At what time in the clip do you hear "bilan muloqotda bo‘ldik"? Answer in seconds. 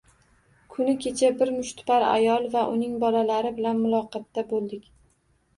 3.61-4.91